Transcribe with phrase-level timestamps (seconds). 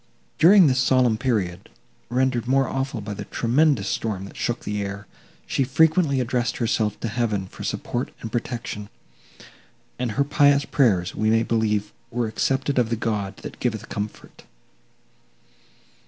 [0.39, 1.69] During this solemn period,
[2.09, 5.05] rendered more awful by the tremendous storm that shook the air,
[5.45, 8.89] she frequently addressed herself to Heaven for support and protection,
[9.99, 14.45] and her pious prayers, we may believe, were accepted of the God, that giveth comfort.